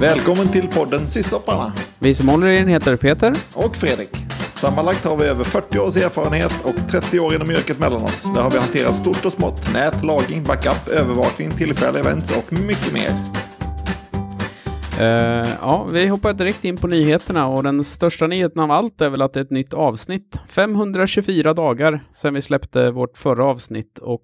[0.00, 1.72] Välkommen till podden Sysopparna.
[1.98, 3.36] Vi som håller i den heter Peter.
[3.54, 4.08] Och Fredrik.
[4.54, 8.22] Sammanlagt har vi över 40 års erfarenhet och 30 år inom yrket mellan oss.
[8.22, 9.72] Där har vi hanterat stort och smått.
[9.72, 13.10] Nät, lagring, backup, övervakning, tillfälliga events och mycket mer.
[15.00, 19.10] Uh, ja, vi hoppar direkt in på nyheterna och den största nyheten av allt är
[19.10, 20.40] väl att det är ett nytt avsnitt.
[20.48, 24.22] 524 dagar sedan vi släppte vårt förra avsnitt och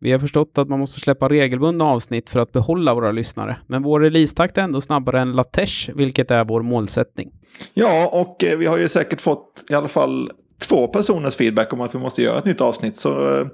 [0.00, 3.56] vi har förstått att man måste släppa regelbundna avsnitt för att behålla våra lyssnare.
[3.66, 7.30] Men vår releasetakt är ändå snabbare än Latesh, vilket är vår målsättning.
[7.74, 10.30] Ja, och eh, vi har ju säkert fått i alla fall
[10.68, 12.96] två personers feedback om att vi måste göra ett nytt avsnitt.
[12.96, 13.46] Så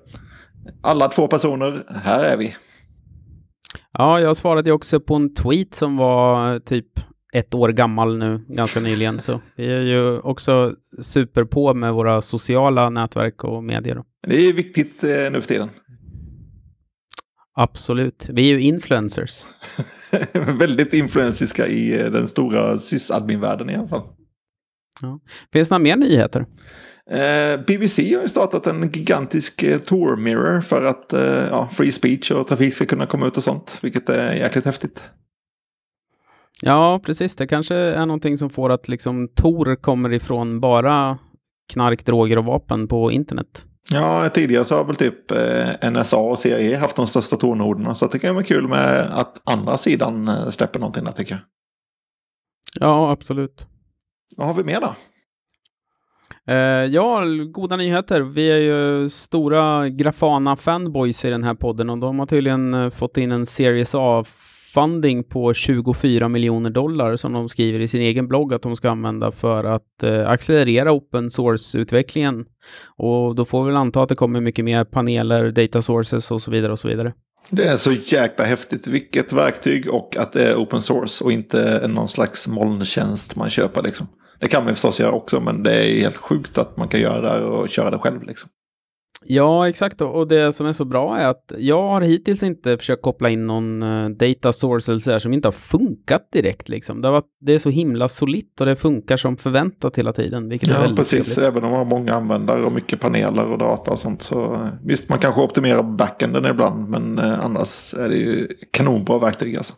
[0.83, 2.55] alla två personer, här är vi.
[3.93, 6.87] Ja, jag svarade också på en tweet som var typ
[7.33, 9.21] ett år gammal nu, ganska nyligen.
[9.21, 14.03] Så vi är ju också super på med våra sociala nätverk och medier.
[14.27, 15.71] Det är viktigt eh, nu för tiden.
[17.55, 18.29] Absolut.
[18.33, 19.47] Vi är ju influencers.
[20.33, 24.03] Väldigt influensiska i eh, den stora sysadmin-världen i alla fall.
[25.03, 25.21] Ja.
[25.53, 26.47] Finns det några mer nyheter?
[27.11, 31.93] Eh, BBC har ju startat en gigantisk eh, tour mirror för att eh, ja, free
[31.93, 33.79] speech och trafik ska kunna komma ut och sånt.
[33.83, 35.03] Vilket är jäkligt häftigt.
[36.63, 37.37] Ja, precis.
[37.37, 41.19] Det kanske är någonting som får att liksom Tor kommer ifrån bara
[41.73, 43.67] knark, droger och vapen på internet.
[43.93, 47.95] Ja, tidigare så har väl typ eh, NSA och CIA haft de största tornoderna.
[47.95, 51.41] Så det kan vara kul med att andra sidan eh, släpper någonting där tycker jag.
[52.81, 53.67] Ja, absolut.
[54.37, 54.95] Vad har vi mer då?
[56.51, 58.21] Uh, ja, goda nyheter.
[58.21, 63.33] Vi är ju stora Grafana-fanboys i den här podden och de har tydligen fått in
[63.33, 63.95] en Series
[64.77, 68.91] A-funding på 24 miljoner dollar som de skriver i sin egen blogg att de ska
[68.91, 72.45] använda för att eh, accelerera open source-utvecklingen.
[72.97, 76.43] Och då får vi väl anta att det kommer mycket mer paneler, data sources och
[76.43, 77.13] så vidare och så vidare.
[77.51, 81.89] Det är så jäkla häftigt vilket verktyg och att det är open source och inte
[81.89, 84.07] någon slags molntjänst man köper liksom.
[84.41, 87.39] Det kan man förstås göra också, men det är helt sjukt att man kan göra
[87.39, 88.23] det och köra det själv.
[88.23, 88.51] Liksom.
[89.25, 90.01] Ja, exakt.
[90.01, 93.47] Och det som är så bra är att jag har hittills inte försökt koppla in
[93.47, 96.69] någon uh, data source eller så som inte har funkat direkt.
[96.69, 97.03] Liksom.
[97.03, 100.49] Det, har varit, det är så himla solitt och det funkar som förväntat hela tiden.
[100.49, 101.35] Vilket ja, är väldigt precis.
[101.35, 101.49] Trevligt.
[101.49, 104.23] Även om man har många användare och mycket paneler och data och sånt.
[104.23, 109.57] Så visst, man kanske optimerar backenden ibland, men uh, annars är det ju kanonbra verktyg
[109.57, 109.75] alltså.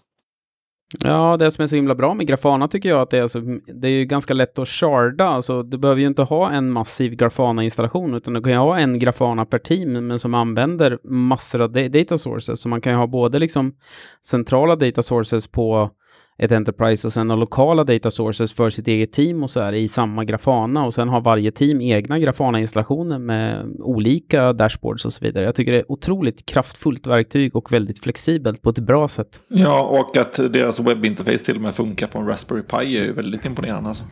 [1.01, 3.41] Ja, det som är så himla bra med Grafana tycker jag att det är, så,
[3.75, 5.25] det är ju ganska lätt att sharda.
[5.25, 8.99] Alltså, du behöver ju inte ha en massiv Grafana-installation, utan du kan ju ha en
[8.99, 12.61] Grafana per team, men som använder massor av data sources.
[12.61, 13.73] Så man kan ju ha både liksom
[14.27, 15.91] centrala data sources på
[16.39, 19.73] ett Enterprise och sen ha lokala data sources för sitt eget team och så här
[19.73, 25.25] i samma Grafana och sen har varje team egna Grafana-installationer med olika dashboards och så
[25.25, 25.45] vidare.
[25.45, 29.41] Jag tycker det är otroligt kraftfullt verktyg och väldigt flexibelt på ett bra sätt.
[29.49, 33.13] Ja, och att deras webbinterface till och med funkar på en Raspberry Pi är ju
[33.13, 33.89] väldigt imponerande.
[33.89, 34.05] Alltså.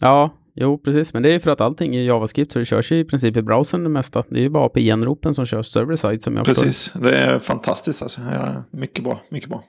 [0.00, 2.98] Ja, jo precis, men det är för att allting är JavaScript så det körs ju
[2.98, 4.24] i princip i browsern det mesta.
[4.28, 7.00] Det är ju bara API-ropen som körs server-side som jag Precis, förstår.
[7.00, 8.20] det är fantastiskt alltså.
[8.20, 9.64] Ja, mycket bra, mycket bra.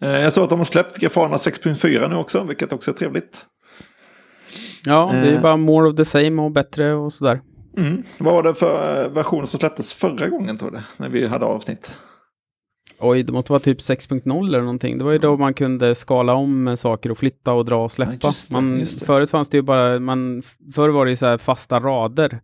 [0.00, 3.46] Eh, jag såg att de har släppt Grafana 6.4 nu också, vilket också är trevligt.
[4.84, 7.40] Ja, det är uh, bara more of the same och bättre och sådär.
[7.76, 8.02] Mm.
[8.18, 10.78] Vad var det för eh, versioner som släpptes förra gången tror du?
[10.96, 11.94] När vi hade avsnitt.
[12.98, 14.98] Oj, det måste vara typ 6.0 eller någonting.
[14.98, 18.12] Det var ju då man kunde skala om saker och flytta och dra och släppa.
[18.20, 19.06] Ja, just det, man, just det.
[19.06, 20.42] Förut fanns det ju bara, man,
[20.74, 22.40] förr var det ju så här fasta rader.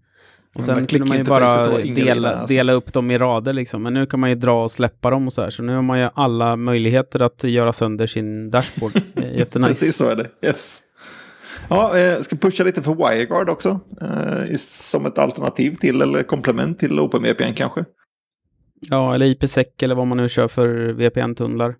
[0.57, 2.55] Och sen kunde man ju bara dela, alltså.
[2.55, 3.83] dela upp dem i rader liksom.
[3.83, 5.51] Men nu kan man ju dra och släppa dem och så här.
[5.51, 8.93] Så nu har man ju alla möjligheter att göra sönder sin dashboard.
[9.35, 9.69] Jättenice.
[9.69, 10.47] Precis så är det.
[10.47, 10.83] Yes.
[11.69, 13.81] Ja, jag ska pusha lite för WireGuard också.
[14.01, 17.85] Eh, som ett alternativ till eller komplement till OpenVPN kanske.
[18.81, 21.75] Ja, eller IPsec eller vad man nu kör för VPN-tunnlar.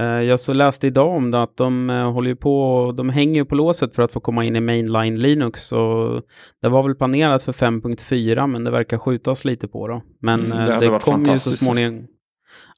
[0.00, 3.54] Uh, jag så läste idag om det att de uh, håller på, de hänger på
[3.54, 5.72] låset för att få komma in i mainline Linux.
[5.72, 6.22] Och
[6.62, 10.02] det var väl planerat för 5.4 men det verkar skjutas lite på då.
[10.20, 12.06] Men mm, det, uh, det kommer ju så småningom.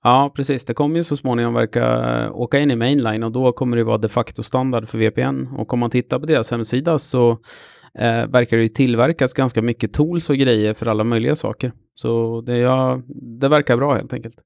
[0.02, 0.64] Ja, precis.
[0.64, 3.98] Det kommer ju så småningom verka åka in i mainline och då kommer det vara
[3.98, 5.46] de facto standard för VPN.
[5.56, 7.30] Och om man tittar på deras hemsida så
[7.98, 11.72] eh, verkar det ju tillverkas ganska mycket tools och grejer för alla möjliga saker.
[12.00, 13.00] Så det, ja,
[13.40, 14.36] det verkar bra helt enkelt.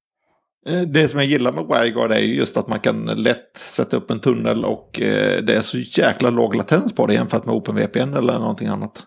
[0.67, 4.11] Eh, det som jag gillar med WireGuard är just att man kan lätt sätta upp
[4.11, 8.13] en tunnel och eh, det är så jäkla låg latens på det jämfört med OpenVPN
[8.13, 9.03] eller någonting annat.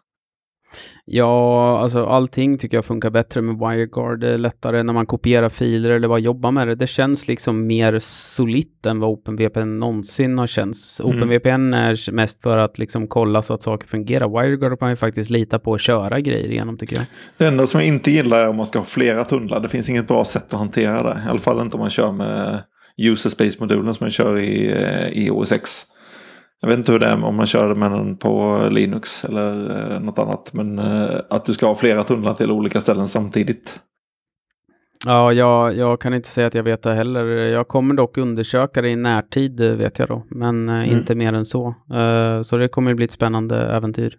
[1.04, 4.20] Ja, alltså allting tycker jag funkar bättre med WireGuard.
[4.20, 6.74] Det är lättare när man kopierar filer eller bara jobbar med det.
[6.74, 11.00] Det känns liksom mer solitt än vad OpenVPN någonsin har känts.
[11.00, 11.16] Mm.
[11.16, 14.28] OpenVPN är mest för att liksom kolla så att saker fungerar.
[14.28, 17.04] WireGuard kan man ju faktiskt lita på att köra grejer igenom tycker jag.
[17.36, 19.60] Det enda som jag inte gillar är om man ska ha flera tunnlar.
[19.60, 21.20] Det finns inget bra sätt att hantera det.
[21.26, 22.62] I alla fall inte om man kör med
[22.96, 25.86] user space-modulen som jag kör i, eh, i OS X.
[26.64, 29.50] Jag vet inte hur det är om man kör med den på Linux eller
[29.94, 30.52] eh, något annat.
[30.52, 33.80] Men eh, att du ska ha flera tunnlar till olika ställen samtidigt.
[35.06, 37.24] Ja, jag, jag kan inte säga att jag vet det heller.
[37.26, 40.22] Jag kommer dock undersöka det i närtid, vet jag då.
[40.28, 40.90] Men mm.
[40.90, 41.74] inte mer än så.
[42.42, 44.16] Så det kommer bli ett spännande äventyr.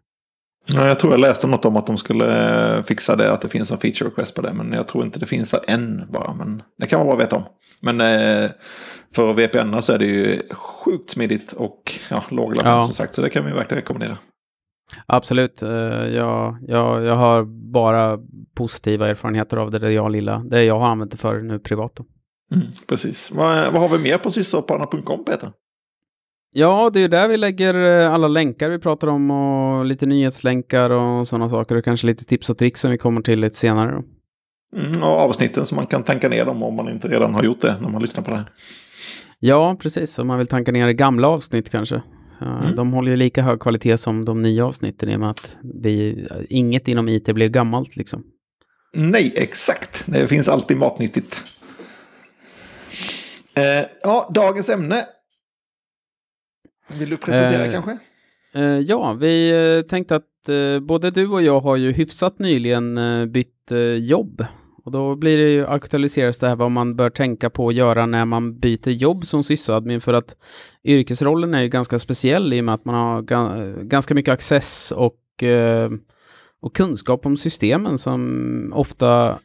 [0.65, 3.71] Ja, jag tror jag läste något om att de skulle fixa det, att det finns
[3.71, 4.53] en feature request på det.
[4.53, 6.33] Men jag tror inte det finns än bara.
[6.33, 7.43] Men det kan bra att veta om.
[7.79, 7.99] Men
[9.15, 12.81] för VPN så är det ju sjukt smidigt och ja, låg latens ja.
[12.81, 13.15] som sagt.
[13.15, 14.17] Så det kan vi verkligen rekommendera.
[15.05, 15.63] Absolut.
[15.63, 18.19] Uh, jag, jag, jag har bara
[18.55, 20.39] positiva erfarenheter av det, det jag lilla.
[20.39, 21.99] Det jag har använt det för nu privat.
[22.53, 23.31] Mm, precis.
[23.31, 25.49] Vad, vad har vi mer på sysselpanna.com Peter?
[26.57, 30.89] Ja, det är där vi lägger eh, alla länkar vi pratar om och lite nyhetslänkar
[30.89, 34.03] och sådana saker och kanske lite tips och tricks som vi kommer till lite senare.
[34.75, 37.61] Mm, och avsnitten som man kan tanka ner dem om man inte redan har gjort
[37.61, 38.45] det när man lyssnar på det här.
[39.39, 40.19] Ja, precis.
[40.19, 42.01] Om man vill tanka ner gamla avsnitt kanske.
[42.41, 42.75] Mm.
[42.75, 46.27] De håller ju lika hög kvalitet som de nya avsnitten i och med att vi,
[46.49, 48.23] inget inom IT blir gammalt liksom.
[48.93, 50.03] Nej, exakt.
[50.05, 51.43] Det finns alltid matnyttigt.
[53.55, 55.05] Eh, ja, dagens ämne.
[56.99, 57.97] Vill du presentera eh, kanske?
[58.53, 62.97] Eh, ja, vi eh, tänkte att eh, både du och jag har ju hyfsat nyligen
[62.97, 64.45] eh, bytt jobb.
[64.85, 68.05] Och då blir det ju aktualiseras det här vad man bör tänka på att göra
[68.05, 70.35] när man byter jobb som sysadmin för att
[70.83, 73.21] yrkesrollen är ju ganska speciell i och med att man har
[73.83, 75.91] ganska mycket access och, eh,
[76.61, 79.39] och kunskap om systemen som ofta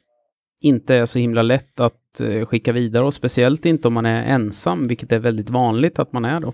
[0.60, 4.24] inte är så himla lätt att eh, skicka vidare och speciellt inte om man är
[4.34, 6.52] ensam, vilket är väldigt vanligt att man är då.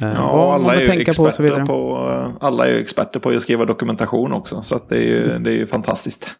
[0.00, 1.98] Eh, ja, alla är, ju experter på, på,
[2.40, 5.54] alla är ju experter på att skriva dokumentation också, så det är ju, det är
[5.54, 6.36] ju fantastiskt.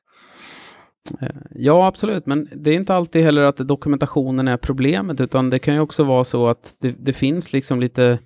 [1.20, 5.58] Eh, ja, absolut, men det är inte alltid heller att dokumentationen är problemet, utan det
[5.58, 8.18] kan ju också vara så att det, det finns liksom lite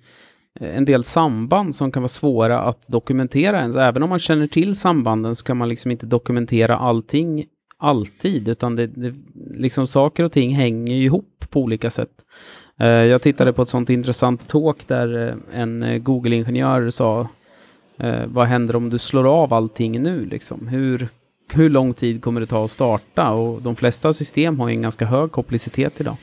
[0.59, 3.75] eh, en del samband som kan vara svåra att dokumentera ens.
[3.75, 7.45] Även om man känner till sambanden så kan man liksom inte dokumentera allting
[7.79, 12.25] alltid, utan det, det liksom saker och ting hänger ju ihop på olika sätt.
[12.79, 17.27] Eh, jag tittade på ett sånt intressant talk där eh, en eh, Google-ingenjör sa
[18.25, 20.67] vad händer om du slår av allting nu liksom?
[20.67, 21.07] Hur
[21.53, 23.29] hur lång tid kommer det ta att starta?
[23.29, 26.17] Och de flesta system har ju en ganska hög komplicitet idag.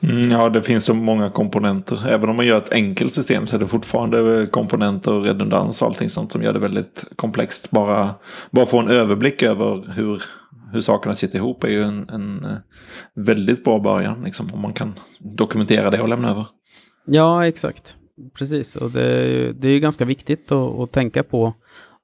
[0.00, 2.08] Mm, ja, det finns så många komponenter.
[2.08, 5.88] Även om man gör ett enkelt system så är det fortfarande komponenter och redundans och
[5.88, 7.70] allting sånt som gör det väldigt komplext.
[7.70, 8.10] Bara,
[8.50, 10.22] bara få en överblick över hur,
[10.72, 12.56] hur sakerna sitter ihop är ju en, en eh,
[13.14, 14.24] väldigt bra början.
[14.24, 16.46] Liksom, om man kan dokumentera det och lämna över.
[17.04, 17.96] Ja, exakt.
[18.38, 21.54] Precis, och det, det är ganska viktigt att, att tänka på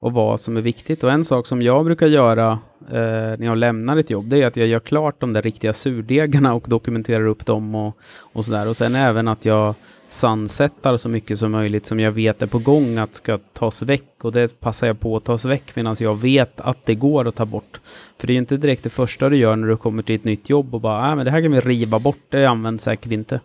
[0.03, 1.03] och vad som är viktigt.
[1.03, 2.51] Och en sak som jag brukar göra
[2.87, 5.73] eh, när jag lämnar ett jobb, det är att jag gör klart de där riktiga
[5.73, 8.67] surdegarna och dokumenterar upp dem och, och sådär.
[8.67, 9.75] Och sen även att jag
[10.07, 14.23] sunsetar så mycket som möjligt som jag vet är på gång att ska tas väck.
[14.23, 17.35] Och det passar jag på att tas väck medan jag vet att det går att
[17.35, 17.79] ta bort.
[18.17, 20.23] För det är ju inte direkt det första du gör när du kommer till ett
[20.23, 23.11] nytt jobb och bara, äh, men det här kan vi riva bort, det används säkert
[23.11, 23.39] inte.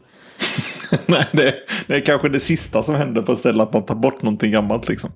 [1.06, 1.54] Nej, det,
[1.86, 4.52] det, är kanske det sista som händer på ett ställe att man tar bort någonting
[4.52, 4.88] gammalt.
[4.88, 5.10] Liksom.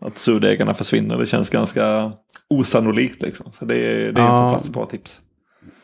[0.00, 2.12] Att surdegarna försvinner, det känns ganska
[2.50, 3.22] osannolikt.
[3.22, 3.52] Liksom.
[3.52, 4.36] Så det, är, det är ja.
[4.36, 5.20] en fantastiskt bra tips.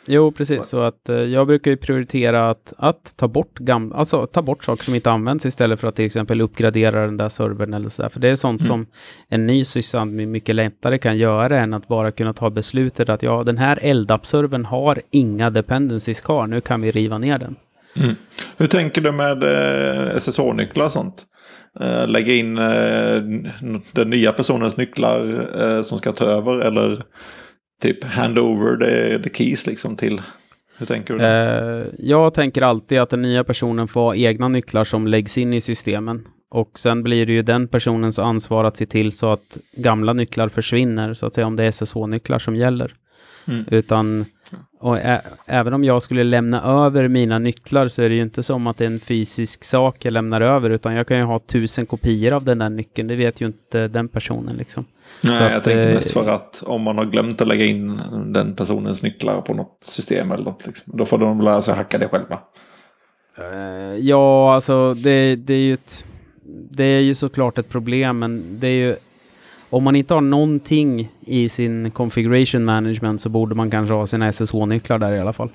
[0.07, 0.67] Jo, precis.
[0.67, 4.65] Så att eh, jag brukar ju prioritera att, att ta, bort gamla, alltså, ta bort
[4.65, 8.03] saker som inte används istället för att till exempel uppgradera den där servern eller så
[8.03, 8.09] där.
[8.09, 8.69] För det är sånt mm.
[8.69, 8.87] som
[9.29, 13.45] en ny sysadmin mycket lättare kan göra än att bara kunna ta beslutet att ja,
[13.45, 17.57] den här LDAP-servern har inga dependencies kvar, nu kan vi riva ner den.
[17.97, 18.15] Mm.
[18.57, 21.25] Hur tänker du med eh, SSH-nycklar och sånt?
[21.81, 23.23] Eh, lägga in eh,
[23.93, 25.27] den nya personens nycklar
[25.61, 27.03] eh, som ska ta över eller
[27.83, 30.23] typ hand over the, the keys liksom till
[30.81, 31.25] hur tänker du?
[31.25, 35.55] Eh, jag tänker alltid att den nya personen får ha egna nycklar som läggs in
[35.55, 36.25] i systemen.
[36.51, 40.49] Och sen blir det ju den personens ansvar att se till så att gamla nycklar
[40.49, 42.93] försvinner, så att säga om det är SSH-nycklar som gäller.
[43.49, 43.65] Mm.
[43.71, 44.25] Utan
[44.79, 48.43] och ä- även om jag skulle lämna över mina nycklar så är det ju inte
[48.43, 51.39] som att det är en fysisk sak jag lämnar över, utan jag kan ju ha
[51.39, 53.09] tusen kopior av den där nyckeln.
[53.09, 54.85] Det vet ju inte den personen liksom.
[55.25, 58.01] Nej, så jag att, tänkte mest för att om man har glömt att lägga in
[58.27, 61.99] den personens nycklar på något system eller något, liksom, då får de lära sig hacka
[61.99, 62.39] det själva.
[63.39, 66.05] Uh, ja, alltså det, det är ju ett,
[66.71, 68.97] det är ju såklart ett problem, men det är ju
[69.71, 74.33] om man inte har någonting i sin configuration management så borde man kanske ha sina
[74.33, 75.49] SSH-nycklar där i alla fall.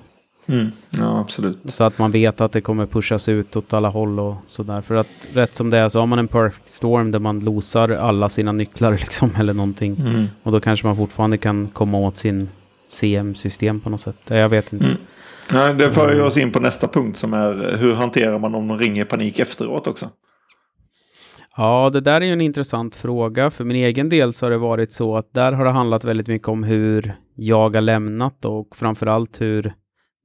[0.48, 0.72] Mm.
[0.90, 1.58] Ja, absolut.
[1.64, 4.80] Så att man vet att det kommer pushas ut åt alla håll och sådär.
[4.80, 7.88] För att rätt som det är så har man en perfect storm där man losar
[7.88, 9.96] alla sina nycklar liksom eller någonting.
[9.96, 10.24] Mm.
[10.42, 12.48] Och då kanske man fortfarande kan komma åt sin
[12.88, 14.16] CM-system på något sätt.
[14.24, 14.84] Jag vet inte.
[14.84, 14.98] Mm.
[15.52, 18.78] Nej, det för oss in på nästa punkt som är hur hanterar man om de
[18.78, 20.08] ringer panik efteråt också?
[21.56, 23.50] Ja, det där är ju en intressant fråga.
[23.50, 26.26] För min egen del så har det varit så att där har det handlat väldigt
[26.26, 29.72] mycket om hur jag har lämnat och framförallt hur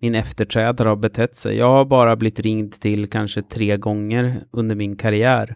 [0.02, 1.58] min efterträdare har betett sig.
[1.58, 5.56] Jag har bara blivit ringd till kanske tre gånger under min karriär.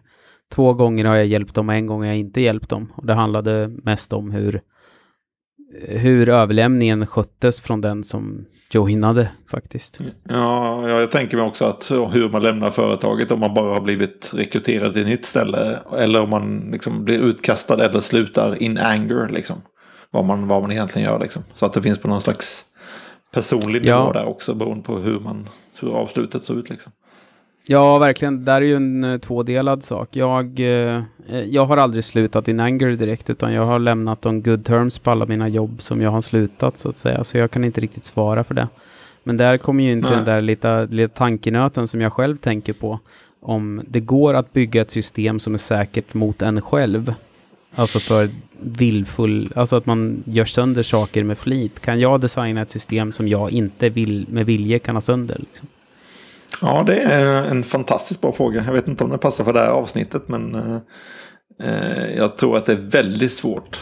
[0.54, 2.92] Två gånger har jag hjälpt dem och en gång har jag inte hjälpt dem.
[2.96, 4.60] Och det handlade mest om hur,
[5.88, 10.00] hur överlämningen sköttes från den som joinade faktiskt.
[10.28, 14.30] Ja, jag tänker mig också att hur man lämnar företaget om man bara har blivit
[14.34, 15.78] rekryterad till ett nytt ställe.
[15.98, 19.28] Eller om man liksom blir utkastad eller slutar in anger.
[19.28, 19.56] Liksom.
[20.10, 21.18] Vad, man, vad man egentligen gör.
[21.18, 21.44] Liksom.
[21.54, 22.64] Så att det finns på någon slags
[23.32, 24.12] personlig nivå ja.
[24.12, 25.48] där också beroende på hur, man,
[25.80, 26.70] hur avslutet såg ut.
[26.70, 26.92] Liksom.
[27.68, 28.44] Ja, verkligen.
[28.44, 30.08] Det är ju en uh, tvådelad sak.
[30.12, 31.02] Jag, uh,
[31.44, 35.10] jag har aldrig slutat in anger direkt, utan jag har lämnat on good terms på
[35.10, 37.24] alla mina jobb som jag har slutat, så att säga.
[37.24, 38.68] Så jag kan inte riktigt svara för det.
[39.24, 43.00] Men där kommer ju inte den där lite, lite tankenöten som jag själv tänker på.
[43.40, 47.14] Om det går att bygga ett system som är säkert mot en själv.
[47.74, 48.28] Alltså för
[48.60, 51.80] villfull, alltså att man gör sönder saker med flit.
[51.80, 55.36] Kan jag designa ett system som jag inte vill med vilje kan ha sönder?
[55.38, 55.68] Liksom?
[56.60, 58.64] Ja, det är en fantastiskt bra fråga.
[58.66, 60.54] Jag vet inte om det passar för det här avsnittet, men
[61.62, 63.80] eh, jag tror att det är väldigt svårt.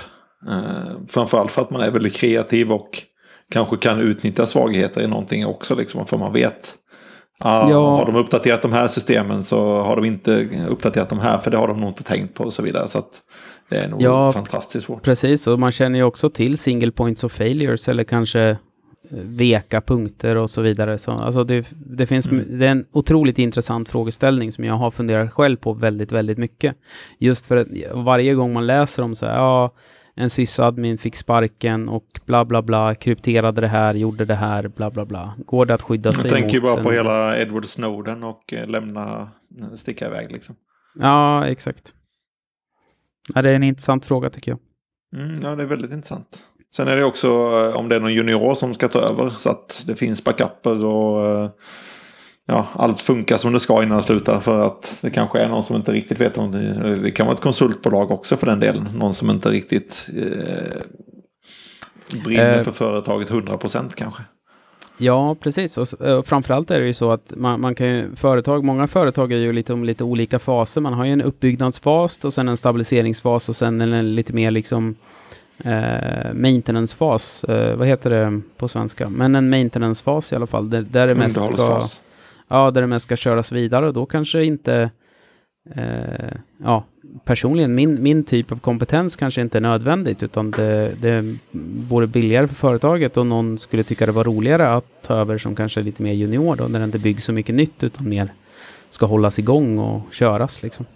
[0.48, 3.02] Eh, framförallt för att man är väldigt kreativ och
[3.50, 6.74] kanske kan utnyttja svagheter i någonting också, liksom, för man vet.
[7.38, 7.96] Ah, ja.
[7.96, 11.56] Har de uppdaterat de här systemen så har de inte uppdaterat de här, för det
[11.56, 12.88] har de nog inte tänkt på och så vidare.
[12.88, 13.04] Så
[13.70, 15.02] det är nog ja, fantastiskt svårt.
[15.02, 18.58] Precis, och man känner ju också till single points of failures eller kanske
[19.22, 20.98] veka punkter och så vidare.
[20.98, 22.58] Så, alltså det, det, finns, mm.
[22.58, 26.76] det är en otroligt intressant frågeställning som jag har funderat själv på väldigt, väldigt mycket.
[27.18, 29.74] Just för att varje gång man läser om så här, ja,
[30.14, 34.90] en sysadmin fick sparken och bla bla bla, krypterade det här, gjorde det här, bla
[34.90, 35.34] bla bla.
[35.46, 36.30] Går det att skydda sig mot...
[36.30, 36.84] Jag tänker bara en...
[36.84, 39.28] på hela Edward Snowden och eh, lämna,
[39.76, 40.56] sticka iväg liksom.
[40.94, 41.94] Ja, exakt.
[43.34, 44.58] Ja, det är en intressant fråga tycker jag.
[45.22, 46.42] Mm, ja, det är väldigt intressant.
[46.76, 49.50] Sen är det också eh, om det är någon junior som ska ta över så
[49.50, 51.50] att det finns backuper och eh,
[52.46, 54.40] ja, allt funkar som det ska innan det slutar.
[54.40, 56.96] För att det kanske är någon som inte riktigt vet om det.
[56.96, 58.88] Det kan vara ett konsultbolag också för den delen.
[58.94, 60.82] Någon som inte riktigt eh,
[62.24, 64.22] brinner eh, för företaget 100% kanske.
[64.98, 65.78] Ja, precis.
[65.78, 69.32] Och, och framförallt är det ju så att man, man kan ju, företag, många företag
[69.32, 70.80] är ju lite om lite olika faser.
[70.80, 74.96] Man har ju en uppbyggnadsfas och sen en stabiliseringsfas och sen en lite mer liksom
[75.58, 77.44] eh, maintenancefas.
[77.44, 79.08] Eh, vad heter det på svenska?
[79.08, 80.70] Men en maintenancefas i alla fall.
[80.70, 81.80] Där, där det mest ska,
[82.48, 84.90] ja, där det mest ska köras vidare och då kanske inte
[85.74, 86.84] eh, ja,
[87.24, 91.36] personligen, min, min typ av kompetens kanske inte är nödvändigt utan det, det
[91.88, 95.56] vore billigare för företaget och någon skulle tycka det var roligare att ta över som
[95.56, 98.32] kanske lite mer junior då, när det inte byggs så mycket nytt utan mer
[98.90, 100.86] ska hållas igång och köras liksom.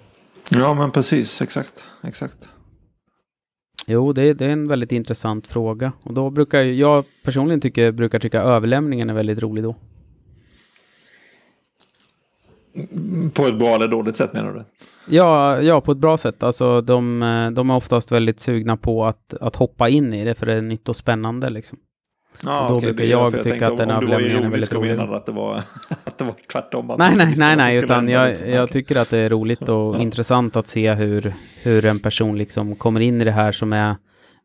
[0.50, 2.48] Ja, men precis, exakt, exakt.
[3.90, 8.18] Jo, det, det är en väldigt intressant fråga och då brukar jag personligen tycker, brukar
[8.18, 9.76] tycka överlämningen är väldigt rolig då.
[13.34, 14.64] På ett bra eller dåligt sätt menar du?
[15.16, 16.42] Ja, ja på ett bra sätt.
[16.42, 17.20] Alltså, de,
[17.54, 20.62] de är oftast väldigt sugna på att, att hoppa in i det för det är
[20.62, 21.50] nytt och spännande.
[21.50, 21.78] Liksom.
[22.44, 24.98] Ja, och då okay, brukar jag, jag tycka att den överlämningen är väldigt rolig.
[25.00, 25.56] Att det var,
[26.04, 26.94] att det var tvärtom.
[26.98, 29.98] nej, nej, nej, nej, utan jag, jag tycker att det är roligt och ja.
[29.98, 31.32] intressant att se hur,
[31.62, 33.96] hur en person liksom kommer in i det här som är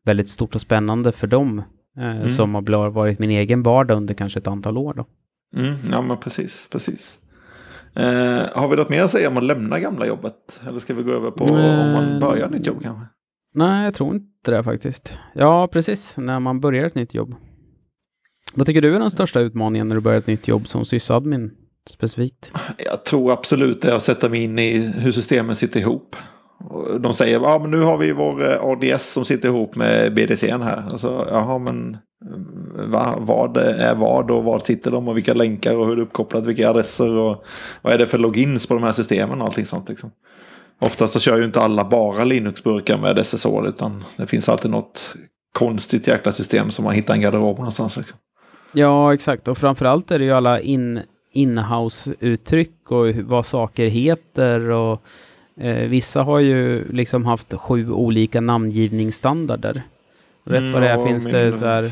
[0.05, 1.63] väldigt stort och spännande för dem.
[1.97, 2.29] Eh, mm.
[2.29, 4.93] Som har varit min egen vardag under kanske ett antal år.
[4.93, 5.05] Då.
[5.59, 7.19] Mm, ja, men precis, precis.
[7.95, 8.03] Eh,
[8.55, 10.59] har vi något mer att säga om att lämna gamla jobbet?
[10.67, 13.05] Eller ska vi gå över på eh, om man börjar nytt jobb kanske?
[13.55, 15.19] Nej, jag tror inte det faktiskt.
[15.33, 16.17] Ja, precis.
[16.17, 17.35] När man börjar ett nytt jobb.
[18.53, 21.51] Vad tycker du är den största utmaningen när du börjar ett nytt jobb som sysadmin
[21.89, 22.51] specifikt?
[22.77, 26.15] Jag tror absolut det är att sätta mig in i hur systemen sitter ihop.
[26.99, 30.51] De säger ja men nu har vi vår eh, ADS som sitter ihop med BDC
[30.51, 30.83] här.
[30.91, 35.75] Alltså, jaha men mm, va, vad är vad och var sitter de och vilka länkar
[35.75, 37.43] och hur det är uppkopplat, vilka adresser och
[37.81, 39.89] vad är det för logins på de här systemen och allting sånt.
[39.89, 40.11] Liksom.
[40.81, 45.15] Oftast så kör ju inte alla bara Linux-burkar med SSH utan det finns alltid något
[45.53, 47.97] konstigt jäkla system som man hittar en garderob någonstans.
[47.97, 48.17] Liksom.
[48.73, 49.47] Ja, exakt.
[49.47, 51.01] Och framförallt är det ju alla in,
[51.33, 55.01] inhouse-uttryck och vad saker heter och
[55.59, 59.83] eh, vissa har ju liksom haft sju olika namngivningsstandarder.
[60.43, 61.91] Rätt vad det är finns det så här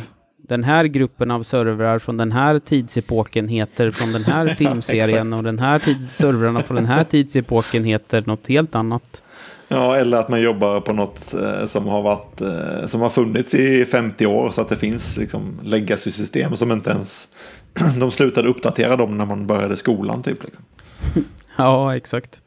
[0.52, 5.44] den här gruppen av servrar från den här tidsepoken heter från den här filmserien och
[5.44, 9.24] den här tids servrarna från den här tidsepoken heter något helt annat.
[9.72, 13.54] Ja, eller att man jobbar på något eh, som har, varit, eh, som har funnits
[13.54, 17.28] i 50 år så att det finns liksom legacy-system som inte ens...
[18.00, 20.44] De slutade uppdatera dem när man började skolan typ.
[20.44, 20.64] Liksom.
[21.58, 22.42] Ja, exakt.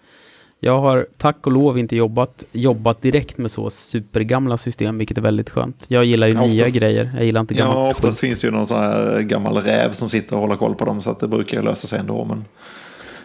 [0.60, 5.22] Jag har tack och lov inte jobbat, jobbat direkt med så supergamla system, vilket är
[5.22, 5.84] väldigt skönt.
[5.88, 7.74] Jag gillar ju ja, nya grejer, jag gillar inte gamla.
[7.74, 10.74] Ja, oftast finns det ju någon sån här gammal räv som sitter och håller koll
[10.74, 12.24] på dem, så att det brukar lösa sig ändå.
[12.24, 12.44] Men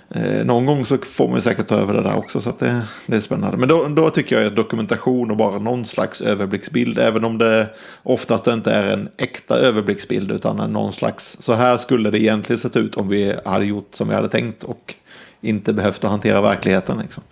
[0.09, 3.15] eh, någon gång så får man säkert ta över det där också, så det, det
[3.15, 3.57] är spännande.
[3.57, 7.69] Men då, då tycker jag att dokumentation och bara någon slags överblicksbild, även om det
[8.03, 12.75] oftast inte är en äkta överblicksbild, utan någon slags, så här skulle det egentligen sett
[12.75, 14.63] ut om vi hade gjort som vi hade tänkt.
[14.63, 14.95] Och
[15.41, 16.97] inte behövt att hantera verkligheten.
[16.97, 17.23] Liksom.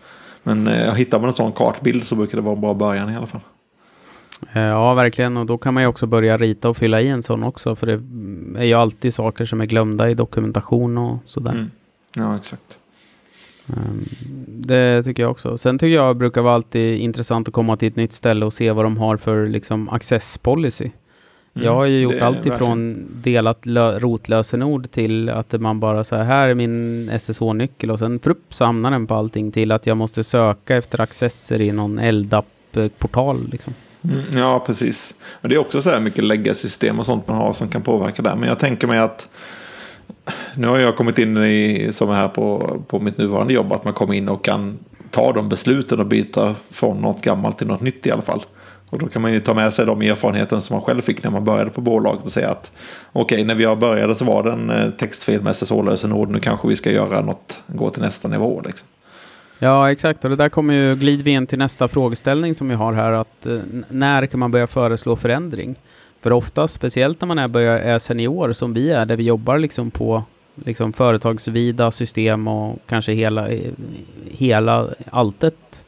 [0.43, 3.17] Men eh, hittar man en sån kartbild så brukar det vara en bra början i
[3.17, 3.41] alla fall.
[4.53, 5.37] Eh, ja, verkligen.
[5.37, 7.75] Och då kan man ju också börja rita och fylla i en sån också.
[7.75, 7.93] För det
[8.61, 11.51] är ju alltid saker som är glömda i dokumentation och sådär.
[11.51, 11.71] Mm.
[12.13, 12.77] Ja, exakt.
[13.67, 14.05] Um,
[14.47, 15.57] det tycker jag också.
[15.57, 18.71] Sen tycker jag brukar vara alltid intressant att komma till ett nytt ställe och se
[18.71, 20.89] vad de har för liksom access policy.
[21.53, 23.63] Mm, jag har ju gjort allt ifrån delat
[23.97, 28.65] rotlösenord till att man bara så här, här är min SSH-nyckel och sen frupp så
[28.65, 33.73] hamnar den på allting till att jag måste söka efter accesser i någon LDAP-portal liksom.
[34.03, 35.15] Mm, ja, precis.
[35.41, 38.21] Och det är också så här mycket läggarsystem och sånt man har som kan påverka
[38.21, 38.35] där.
[38.35, 39.29] Men jag tänker mig att
[40.55, 43.83] nu har jag kommit in i, som är här på, på mitt nuvarande jobb, att
[43.83, 44.79] man kommer in och kan
[45.11, 48.41] ta de besluten och byta från något gammalt till något nytt i alla fall.
[48.89, 51.31] Och då kan man ju ta med sig de erfarenheter som man själv fick när
[51.31, 52.71] man började på bolaget och säga att
[53.13, 56.67] okej, okay, när vi började så var det en eh, textfil med SSH-lösenord, nu kanske
[56.67, 58.61] vi ska göra något, gå till nästa nivå.
[58.65, 58.87] Liksom.
[59.59, 60.23] Ja, exakt.
[60.23, 63.11] Och det där kommer ju glida vi in till nästa frågeställning som vi har här,
[63.11, 63.59] att eh,
[63.89, 65.75] när kan man börja föreslå förändring?
[66.27, 69.57] För ofta, speciellt när man är, börjar, är senior som vi är, där vi jobbar
[69.57, 70.23] liksom på
[70.55, 73.71] liksom företagsvida system och kanske hela, eh,
[74.31, 75.85] hela alltet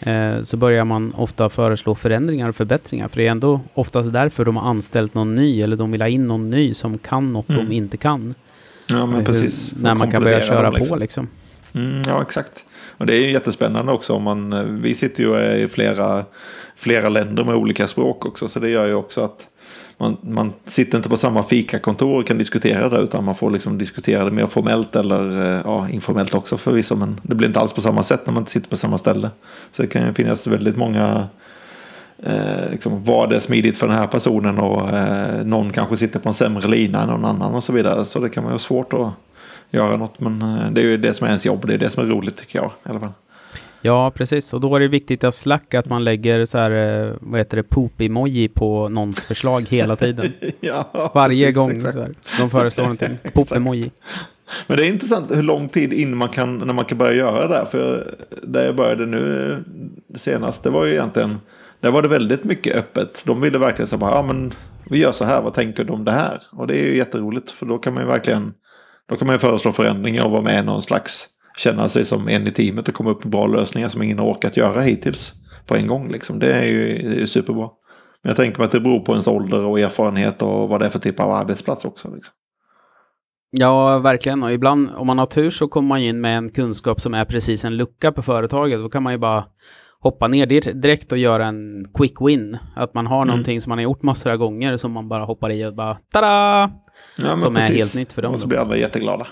[0.00, 3.08] Eh, så börjar man ofta föreslå förändringar och förbättringar.
[3.08, 6.08] För det är ändå oftast därför de har anställt någon ny eller de vill ha
[6.08, 7.68] in någon ny som kan något mm.
[7.68, 8.34] de inte kan.
[8.86, 9.74] Ja, men eh, precis.
[9.76, 10.96] När man kan börja köra liksom.
[10.96, 11.28] på liksom.
[11.74, 12.64] Mm, ja, exakt.
[12.96, 14.12] Och det är ju jättespännande också.
[14.12, 16.24] Om man, eh, vi sitter ju i flera,
[16.76, 18.48] flera länder med olika språk också.
[18.48, 19.48] Så det gör ju också att
[19.98, 23.78] man, man sitter inte på samma fikakontor och kan diskutera det utan man får liksom
[23.78, 26.96] diskutera det mer formellt eller eh, ja, informellt också förvisso.
[26.96, 29.30] Men det blir inte alls på samma sätt när man inte sitter på samma ställe.
[29.72, 31.28] Så det kan finnas väldigt många
[32.22, 36.28] eh, liksom, vad är smidigt för den här personen och eh, någon kanske sitter på
[36.28, 38.04] en sämre lina än någon annan och så vidare.
[38.04, 39.10] Så det kan vara svårt att
[39.70, 40.20] göra något.
[40.20, 41.66] Men eh, det är ju det som är ens jobb.
[41.66, 43.12] Det är det som är roligt tycker jag i alla fall.
[43.86, 44.54] Ja, precis.
[44.54, 47.56] Och då är det viktigt att Slack att man lägger så här, eh, vad heter
[47.56, 50.32] det, poop-emoji på någons förslag hela tiden.
[50.60, 51.94] ja, Varje gång exakt.
[51.94, 53.18] så här, de föreslår någonting.
[53.34, 53.90] Poop-emoji.
[54.66, 57.48] Men det är intressant hur lång tid in man kan, när man kan börja göra
[57.48, 57.66] det.
[57.70, 59.64] För där jag började nu
[60.16, 61.38] senast, det var ju egentligen,
[61.80, 63.22] där var det väldigt mycket öppet.
[63.26, 64.52] De ville verkligen säga, ja men
[64.90, 66.42] vi gör så här, vad tänker du om det här?
[66.52, 68.52] Och det är ju jätteroligt, för då kan man ju verkligen,
[69.08, 72.28] då kan man ju föreslå förändringar och vara med i någon slags känna sig som
[72.28, 75.32] en i teamet och komma upp med bra lösningar som ingen har orkat göra hittills
[75.66, 76.08] på en gång.
[76.08, 76.38] Liksom.
[76.38, 77.68] Det är ju, det är ju superbra.
[78.22, 80.86] Men jag tänker mig att det beror på ens ålder och erfarenhet och vad det
[80.86, 82.14] är för typ av arbetsplats också.
[82.14, 82.34] Liksom.
[83.50, 84.42] Ja, verkligen.
[84.42, 87.24] Och ibland, om man har tur så kommer man in med en kunskap som är
[87.24, 88.78] precis en lucka på företaget.
[88.78, 89.44] Då kan man ju bara
[90.00, 92.58] hoppa ner direkt och göra en quick win.
[92.76, 93.28] Att man har mm.
[93.28, 95.98] någonting som man har gjort massor av gånger som man bara hoppar i och bara
[96.12, 96.70] tada!
[97.18, 97.70] Ja, som precis.
[97.70, 98.34] är helt nytt för dem.
[98.34, 99.26] Och så blir alla jätteglada.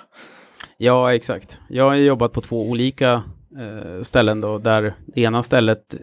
[0.82, 1.60] Ja, exakt.
[1.68, 3.22] Jag har jobbat på två olika
[3.58, 5.96] eh, ställen då, där det ena stället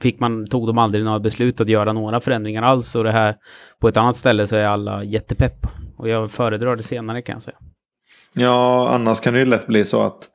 [0.00, 3.36] fick man, tog de aldrig några beslut att göra några förändringar alls och det här
[3.80, 5.66] på ett annat ställe så är alla jättepepp.
[5.96, 7.56] Och jag föredrar det senare kan jag säga.
[8.34, 10.30] Ja, annars kan det ju lätt bli så att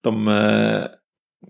[0.00, 0.84] de, eh,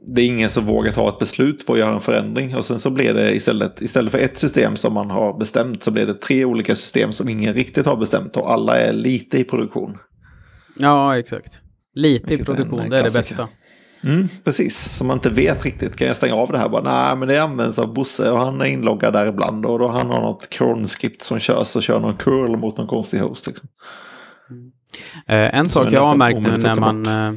[0.07, 2.57] det är ingen som vågar ta ett beslut på att göra en förändring.
[2.57, 5.91] Och sen så blir det istället, istället för ett system som man har bestämt så
[5.91, 9.45] blir det tre olika system som ingen riktigt har bestämt och alla är lite i
[9.45, 9.99] produktion.
[10.77, 11.63] Ja, exakt.
[11.95, 13.49] Lite Vilket i produktion, är det är det bästa.
[14.05, 15.97] Mm, precis, som man inte vet riktigt.
[15.97, 16.69] Kan jag stänga av det här?
[16.69, 19.67] Bara, Nej, men det används av Bosse och han är inloggad där ibland.
[19.67, 23.19] Och då han har något cron-skript som körs och kör någon curl mot någon konstig
[23.19, 23.47] host.
[23.47, 23.69] Liksom.
[24.51, 24.73] Mm.
[25.29, 27.07] Eh, en sak jag har märkt nu när man...
[27.07, 27.33] Eh, eh,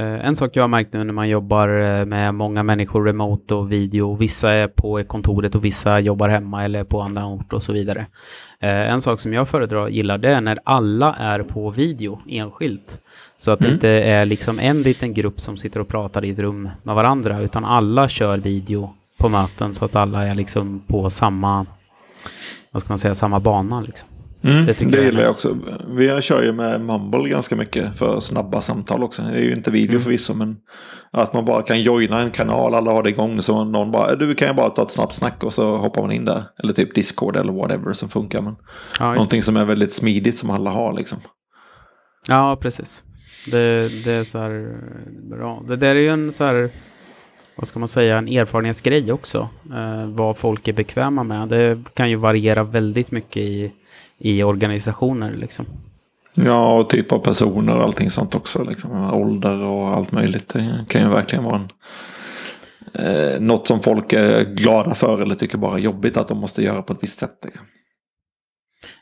[0.00, 3.72] en sak jag har märkt nu när man jobbar eh, med många människor remote och
[3.72, 4.16] video.
[4.16, 8.06] Vissa är på kontoret och vissa jobbar hemma eller på andra ort och så vidare.
[8.60, 13.00] Eh, en sak som jag föredrar gillar det är när alla är på video enskilt.
[13.36, 13.70] Så att mm.
[13.70, 16.94] det inte är liksom en liten grupp som sitter och pratar i ett rum med
[16.94, 21.66] varandra utan alla kör video på möten så att alla är liksom på samma,
[22.70, 24.08] vad ska man säga, samma bana liksom.
[24.44, 25.58] Mm, det, det gillar jag också.
[25.88, 29.22] Vi kör ju med Mumble ganska mycket för snabba samtal också.
[29.22, 30.02] Det är ju inte video mm.
[30.02, 30.56] förvisso men
[31.10, 34.34] att man bara kan joina en kanal, alla har det igång så någon bara, du
[34.34, 36.42] kan ju bara ta ett snabbt snack och så hoppar man in där.
[36.58, 38.40] Eller typ Discord eller whatever som funkar.
[38.40, 38.56] Men
[38.98, 41.18] ja, någonting som är väldigt smidigt som alla har liksom.
[42.28, 43.04] Ja, precis.
[43.50, 44.76] Det, det är så här
[45.30, 45.62] bra.
[45.68, 46.70] Det där är ju en så här
[47.56, 49.48] vad ska man säga, en erfarenhetsgrej också.
[49.74, 51.48] Eh, vad folk är bekväma med.
[51.48, 53.72] Det kan ju variera väldigt mycket i,
[54.18, 55.66] i organisationer liksom.
[56.34, 58.64] Ja, och typ av personer och allting sånt också.
[58.64, 59.12] Liksom.
[59.12, 60.48] Ålder och allt möjligt.
[60.48, 61.68] Det kan ju verkligen vara en,
[63.04, 66.62] eh, något som folk är glada för eller tycker bara är jobbigt att de måste
[66.62, 67.38] göra på ett visst sätt.
[67.44, 67.66] Liksom.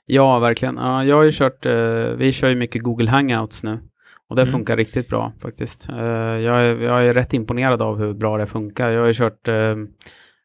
[0.07, 0.77] Ja, verkligen.
[0.77, 1.73] Ja, jag har ju kört, eh,
[2.17, 3.79] vi kör ju mycket Google Hangouts nu.
[4.33, 4.53] Och det mm.
[4.53, 5.89] funkar riktigt bra faktiskt.
[5.91, 5.97] Uh,
[6.41, 8.91] jag, är, jag är rätt imponerad av hur bra det funkar.
[8.91, 9.77] Jag har ju kört uh,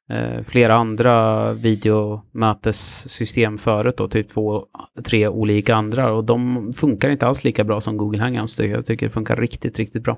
[0.09, 4.65] Eh, flera andra videomötessystem förut då, typ två,
[5.05, 8.59] tre olika andra och de funkar inte alls lika bra som Google Hangouts.
[8.59, 10.17] Jag tycker det funkar riktigt, riktigt bra.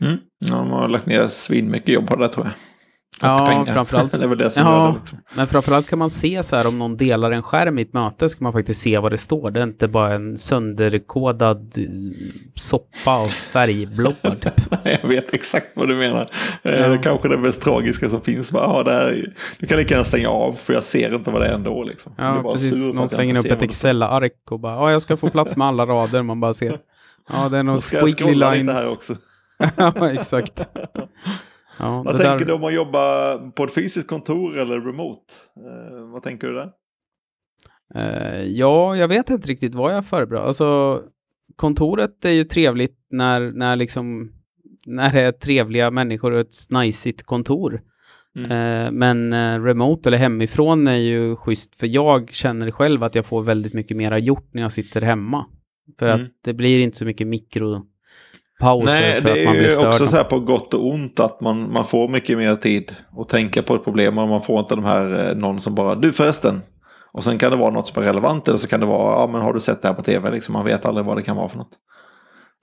[0.00, 0.16] Mm.
[0.38, 2.54] Ja, de har lagt ner svinmycket jobb på det tror jag.
[3.20, 3.72] Ja, pengar.
[3.72, 4.12] framförallt.
[4.18, 5.18] det är väl det som ja, det, liksom.
[5.34, 8.28] Men framförallt kan man se så här om någon delar en skärm i ett möte
[8.28, 9.50] så kan man faktiskt se vad det står.
[9.50, 11.84] Det är inte bara en sönderkodad eh,
[12.54, 14.60] soppa av färgblobbar typ.
[14.84, 16.30] jag vet exakt vad du menar.
[16.62, 16.70] Ja.
[16.70, 18.52] Det är kanske det mest tragiska som finns.
[18.52, 21.46] Bara, det här, du kan lika gärna stänga av för jag ser inte vad det
[21.46, 21.82] är ändå.
[21.82, 22.12] Liksom.
[22.16, 22.92] Ja, precis.
[22.92, 26.22] Någon slänger upp ett Excel-ark och bara, ja, jag ska få plats med alla rader.
[26.22, 26.78] Man bara ser.
[27.32, 28.78] Ja, det är någon squiggly lines.
[28.78, 29.16] Här också.
[29.76, 30.68] ja, exakt.
[31.78, 32.44] Ja, vad tänker där...
[32.44, 35.34] du om att jobba på ett fysiskt kontor eller remote?
[35.56, 36.70] Eh, vad tänker du där?
[37.94, 40.46] Eh, ja, jag vet inte riktigt vad jag föredrar.
[40.46, 41.02] Alltså,
[41.56, 44.32] kontoret är ju trevligt när, när, liksom,
[44.86, 47.80] när det är trevliga människor och ett najsigt kontor.
[48.36, 48.50] Mm.
[48.50, 53.26] Eh, men eh, remote eller hemifrån är ju schysst, för jag känner själv att jag
[53.26, 55.46] får väldigt mycket mera gjort när jag sitter hemma.
[55.98, 56.26] För mm.
[56.26, 57.86] att det blir inte så mycket mikro
[58.60, 59.84] pauser Nej, för att man blir störd.
[59.84, 62.56] Det är också så här på gott och ont att man, man får mycket mer
[62.56, 65.74] tid att tänka på ett problem och man får inte de här eh, någon som
[65.74, 66.60] bara du förresten.
[67.12, 69.26] Och sen kan det vara något som är relevant eller så kan det vara ja
[69.26, 71.36] men har du sett det här på tv liksom man vet aldrig vad det kan
[71.36, 71.72] vara för något.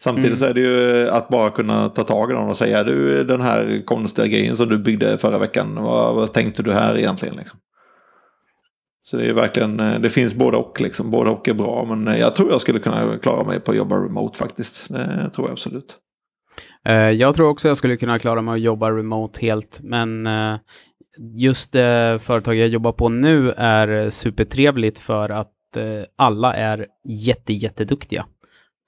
[0.01, 0.37] Samtidigt mm.
[0.37, 3.41] så är det ju att bara kunna ta tag i någon och säga du den
[3.41, 7.59] här konstiga grejen som du byggde förra veckan vad, vad tänkte du här egentligen liksom.
[9.05, 11.11] Så det är verkligen, eh, det finns både och liksom.
[11.11, 11.85] Både och är bra.
[11.85, 14.89] Men eh, jag tror jag skulle kunna klara mig på att jobba remote faktiskt.
[14.89, 15.97] Det tror jag absolut.
[16.85, 19.79] Eh, jag tror också jag skulle kunna klara mig att jobba remote helt.
[19.83, 20.27] Men
[21.37, 25.49] just det företag jag jobbar på nu är supertrevligt för att
[26.15, 28.25] alla är jätte, jätteduktiga.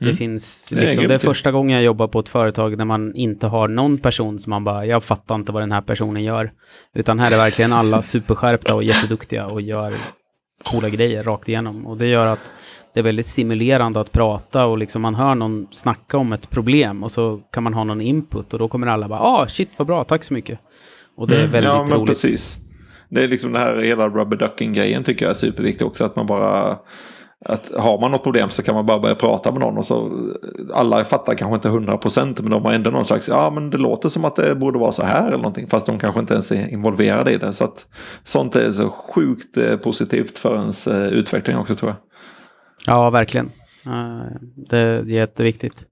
[0.02, 0.12] Mm.
[0.12, 2.86] Det finns liksom, det är, det är första gången jag jobbar på ett företag där
[2.86, 6.24] man inte har någon person som man bara, jag fattar inte vad den här personen
[6.24, 6.52] gör.
[6.94, 9.94] Utan här är verkligen alla superskärpta och jätteduktiga och gör
[10.64, 11.88] coola grejer rakt igenom.
[11.88, 12.52] Och det gör att
[12.94, 17.04] det är väldigt stimulerande att prata och liksom man hör någon snacka om ett problem
[17.04, 19.88] och så kan man ha någon input och då kommer alla bara, ah shit vad
[19.88, 20.60] bra, tack så mycket.
[21.18, 22.08] Och det är mm, väldigt ja, men roligt.
[22.08, 22.60] Precis.
[23.10, 26.04] Det är liksom det här hela rubber ducking grejen tycker jag är superviktigt också.
[26.04, 26.78] Att man bara
[27.46, 30.12] att har man något problem så kan man bara börja prata med någon och så
[30.74, 33.78] alla fattar kanske inte hundra procent men de har ändå någon slags ja men det
[33.78, 36.52] låter som att det borde vara så här eller någonting fast de kanske inte ens
[36.52, 37.88] är involverade i det så att
[38.24, 41.98] sånt är så sjukt eh, positivt för ens eh, utveckling också tror jag.
[42.86, 43.52] Ja verkligen.
[43.86, 44.26] Eh,
[44.70, 45.86] det är jätteviktigt.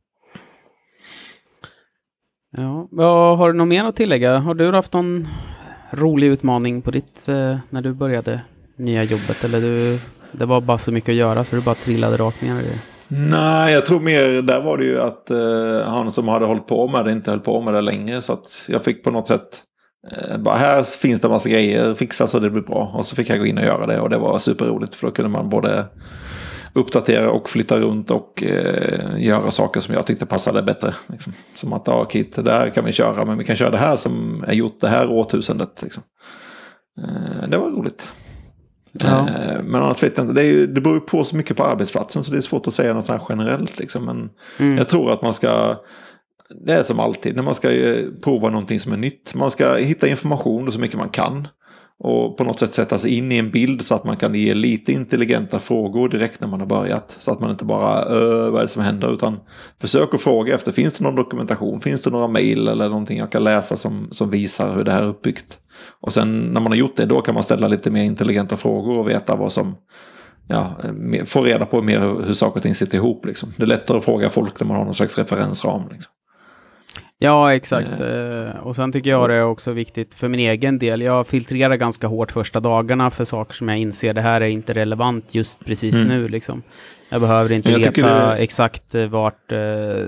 [2.57, 4.37] Ja, har du något mer att tillägga?
[4.37, 5.27] Har du haft någon
[5.91, 7.25] rolig utmaning på ditt
[7.69, 8.41] när du började
[8.77, 9.99] nya jobbet eller du
[10.33, 12.79] det var bara så mycket att göra så det bara trillade rakt ner i det.
[13.07, 16.87] Nej, jag tror mer där var det ju att eh, han som hade hållit på
[16.87, 18.21] med det inte höll på med det längre.
[18.21, 19.63] Så att jag fick på något sätt
[20.11, 22.91] eh, bara här finns det massa grejer, fixa så det blir bra.
[22.95, 25.13] Och så fick jag gå in och göra det och det var superroligt för då
[25.13, 25.85] kunde man både
[26.73, 30.93] uppdatera och flytta runt och eh, göra saker som jag tyckte passade bättre.
[31.07, 31.33] Liksom.
[31.55, 33.97] Som att, ja Kit, det här kan vi köra, men vi kan köra det här
[33.97, 35.81] som är gjort det här årtusendet.
[35.81, 36.03] Liksom.
[36.97, 38.13] Eh, det var roligt.
[38.93, 39.27] Ja.
[39.29, 40.33] Eh, men annars vet jag inte.
[40.33, 42.73] Det, är ju, det beror på så mycket på arbetsplatsen så det är svårt att
[42.73, 43.79] säga något här generellt.
[43.79, 44.05] Liksom.
[44.05, 44.77] Men mm.
[44.77, 45.75] jag tror att man ska...
[46.65, 49.35] Det är som alltid när man ska eh, prova någonting som är nytt.
[49.35, 51.47] Man ska hitta information så mycket man kan.
[51.99, 54.53] Och på något sätt sätta sig in i en bild så att man kan ge
[54.53, 57.15] lite intelligenta frågor direkt när man har börjat.
[57.19, 58.05] Så att man inte bara
[58.49, 59.39] vad är det som händer utan
[59.81, 63.31] försök att fråga efter finns det någon dokumentation, finns det några mejl eller någonting jag
[63.31, 65.59] kan läsa som, som visar hur det här är uppbyggt.
[65.99, 68.99] Och sen när man har gjort det då kan man ställa lite mer intelligenta frågor
[68.99, 69.75] och veta vad som
[70.47, 70.75] ja,
[71.25, 73.25] få reda på mer hur saker och ting sitter ihop.
[73.25, 73.53] Liksom.
[73.57, 75.81] Det är lättare att fråga folk när man har någon slags referensram.
[75.91, 76.11] Liksom.
[77.17, 78.01] Ja, exakt.
[78.01, 78.49] Eh.
[78.63, 81.01] Och sen tycker jag det är också viktigt för min egen del.
[81.01, 84.73] Jag filtrerar ganska hårt första dagarna för saker som jag inser det här är inte
[84.73, 86.07] relevant just precis mm.
[86.07, 86.27] nu.
[86.27, 86.63] Liksom.
[87.13, 88.37] Jag behöver inte jag veta det...
[88.37, 89.59] exakt eh, vart eh,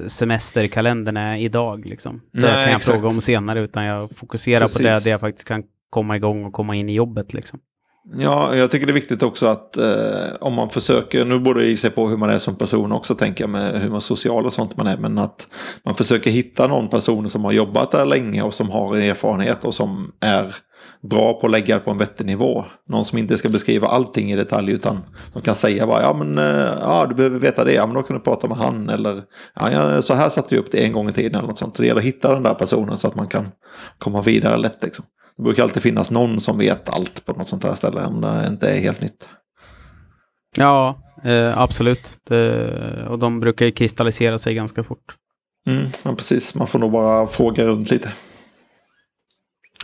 [0.08, 1.86] semesterkalendern är idag.
[1.86, 2.22] Liksom.
[2.32, 2.86] Nej, det kan jag exakt.
[2.86, 4.78] fråga om senare, utan jag fokuserar precis.
[4.78, 7.34] på det där jag faktiskt kan komma igång och komma in i jobbet.
[7.34, 7.60] Liksom.
[8.18, 11.66] Ja, jag tycker det är viktigt också att eh, om man försöker, nu beror det
[11.66, 14.46] i sig på hur man är som person också tänker jag med hur man social
[14.46, 15.48] och sånt man är, men att
[15.84, 19.74] man försöker hitta någon person som har jobbat där länge och som har erfarenhet och
[19.74, 20.56] som är
[21.10, 22.66] bra på att lägga det på en vettig nivå.
[22.90, 25.00] Någon som inte ska beskriva allting i detalj utan
[25.34, 28.04] som kan säga bara ja men eh, ja du behöver veta det, ja men då
[28.04, 29.22] kan du prata med han eller
[29.56, 31.76] ja, så här satte vi upp det en gång i tiden eller något sånt.
[31.76, 33.48] Så det gäller att hitta den där personen så att man kan
[33.98, 35.06] komma vidare lätt liksom.
[35.38, 38.48] Det brukar alltid finnas någon som vet allt på något sånt här ställe om det
[38.48, 39.30] inte är helt nytt.
[40.58, 42.20] Ja, eh, absolut.
[42.28, 45.16] Det, och de brukar ju kristallisera sig ganska fort.
[45.68, 46.56] Mm, ja, precis.
[46.56, 48.12] Man får nog bara fråga runt lite.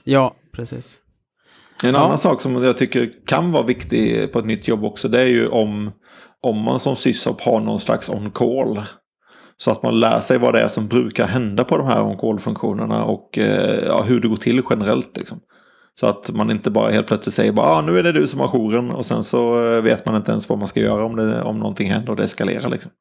[0.03, 1.01] Ja, precis.
[1.83, 5.07] En annan sak som jag tycker kan vara viktig på ett nytt jobb också.
[5.07, 5.91] Det är ju om,
[6.43, 8.81] om man som sysop har någon slags on-call.
[9.57, 13.03] Så att man lär sig vad det är som brukar hända på de här on-call-funktionerna
[13.03, 15.17] och eh, ja, hur det går till generellt.
[15.17, 15.39] Liksom.
[15.99, 18.39] Så att man inte bara helt plötsligt säger bara ah, nu är det du som
[18.39, 21.15] har jouren och sen så eh, vet man inte ens vad man ska göra om,
[21.15, 22.69] det, om någonting händer och det eskalerar.
[22.69, 22.91] Liksom.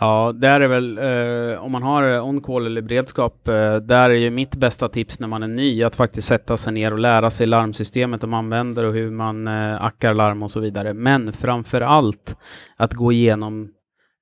[0.00, 4.30] Ja, där är väl, eh, om man har on-call eller beredskap, eh, där är ju
[4.30, 7.46] mitt bästa tips när man är ny att faktiskt sätta sig ner och lära sig
[7.46, 10.94] larmsystemet de använder och hur man eh, ackar larm och så vidare.
[10.94, 12.36] Men framför allt
[12.76, 13.68] att gå igenom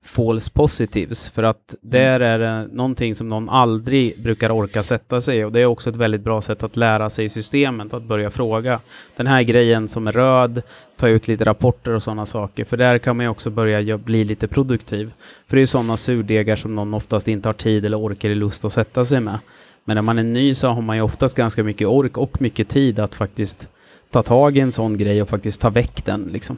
[0.05, 5.45] false positives för att där är det någonting som någon aldrig brukar orka sätta sig
[5.45, 8.79] och det är också ett väldigt bra sätt att lära sig systemet, att börja fråga.
[9.15, 10.61] Den här grejen som är röd,
[10.97, 14.23] ta ut lite rapporter och sådana saker, för där kan man ju också börja bli
[14.23, 15.13] lite produktiv.
[15.47, 18.65] För det är sådana surdegar som någon oftast inte har tid eller orkar eller lust
[18.65, 19.39] att sätta sig med.
[19.85, 22.69] Men när man är ny så har man ju oftast ganska mycket ork och mycket
[22.69, 23.69] tid att faktiskt
[24.11, 26.57] ta tag i en sån grej och faktiskt ta väck den liksom.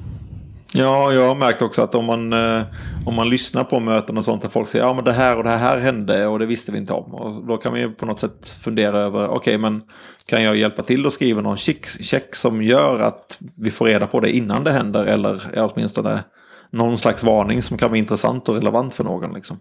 [0.73, 2.63] Ja, jag har märkt också att om man, eh,
[3.05, 5.43] om man lyssnar på möten och sånt där folk säger ja men det här och
[5.43, 7.13] det här hände och det visste vi inte om.
[7.13, 9.81] Och då kan vi på något sätt fundera över, okej okay, men
[10.25, 14.07] kan jag hjälpa till att skriva någon check, check som gör att vi får reda
[14.07, 16.23] på det innan det händer eller åtminstone
[16.69, 19.33] någon slags varning som kan vara intressant och relevant för någon.
[19.33, 19.59] Liksom.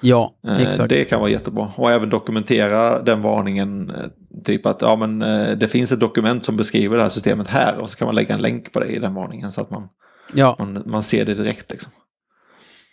[0.00, 0.88] Ja, eh, exakt.
[0.88, 1.72] Det kan vara jättebra.
[1.76, 3.90] Och även dokumentera den varningen.
[3.90, 5.18] Eh, typ att ja, men,
[5.58, 8.34] det finns ett dokument som beskriver det här systemet här och så kan man lägga
[8.34, 9.88] en länk på det i den varningen så att man
[10.34, 10.56] Ja.
[10.58, 11.92] Man, man ser det direkt liksom.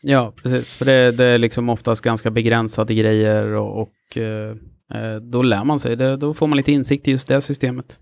[0.01, 0.73] Ja, precis.
[0.73, 4.49] För det, det är liksom oftast ganska begränsade grejer och, och eh,
[4.93, 5.95] eh, då lär man sig.
[5.95, 7.99] Det, då får man lite insikt i just det systemet.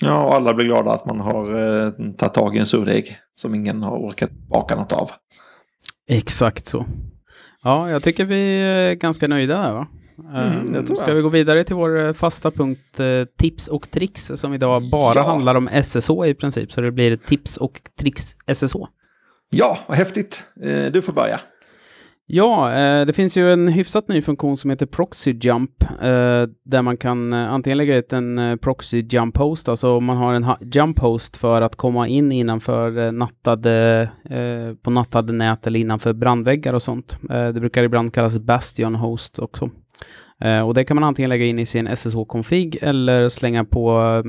[0.00, 3.54] Ja, och alla blir glada att man har eh, tagit tag i en surdeg som
[3.54, 5.10] ingen har orkat baka något av.
[6.08, 6.86] Exakt så.
[7.62, 9.86] Ja, jag tycker vi är ganska nöjda där va?
[10.18, 13.06] Mm, ehm, Ska vi gå vidare till vår eh, fasta punkt eh,
[13.38, 15.22] tips och tricks som idag bara ja.
[15.22, 16.72] handlar om SSH i princip.
[16.72, 18.76] Så det blir tips och tricks SSH.
[19.50, 20.44] Ja, vad häftigt.
[20.62, 21.40] Eh, du får börja.
[22.26, 22.70] Ja,
[23.06, 25.70] det finns ju en hyfsat ny funktion som heter Proxy Jump
[26.64, 30.46] där man kan antingen lägga ut en Proxy Jump Host, alltså om man har en
[30.60, 34.10] Jump Host för att komma in innanför nattade,
[34.82, 37.18] på nattade nät eller innanför brandväggar och sånt.
[37.28, 39.70] Det brukar ibland kallas Bastion Host också.
[40.44, 44.22] Eh, och det kan man antingen lägga in i sin SSH-config eller slänga på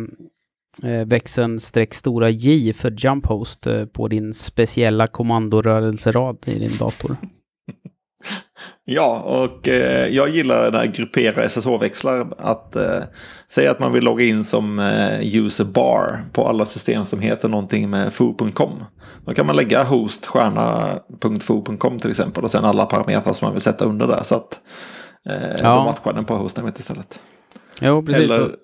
[0.84, 6.78] eh, växeln streck stora J för jump host eh, på din speciella kommandorörelserad i din
[6.78, 7.18] dator.
[8.86, 12.28] Ja, och eh, jag gillar den här gruppera SSH-växlar.
[12.38, 13.04] Att eh,
[13.52, 17.50] säga att man vill logga in som eh, user bar på alla system som heter
[17.50, 18.84] någonting med foo.com.
[19.26, 23.62] Då kan man lägga host stjärna.foo.com till exempel och sen alla parametrar som man vill
[23.62, 24.24] sätta under där.
[24.24, 24.60] Så att
[25.30, 25.76] Eh, ja.
[25.76, 27.20] Då matchar den på hostnamnet istället.
[27.82, 28.32] Jo, precis.
[28.32, 28.56] Eller,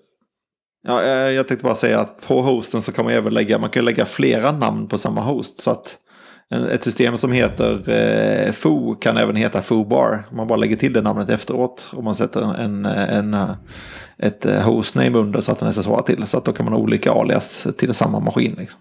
[0.87, 3.69] ja, eh, jag tänkte bara säga att på hosten så kan man även lägga, man
[3.69, 5.61] kan lägga flera namn på samma host.
[5.61, 5.97] Så att
[6.71, 10.23] ett system som heter eh, Foo kan även heta Foobar.
[10.31, 11.87] Man bara lägger till det namnet efteråt.
[11.93, 13.37] Och man sätter en, en,
[14.17, 16.27] ett hostname under så att den är så till.
[16.27, 18.55] Så att då kan man ha olika alias till samma maskin.
[18.57, 18.79] Liksom.